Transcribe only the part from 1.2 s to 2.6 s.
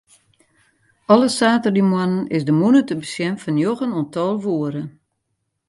saterdeitemoarnen is de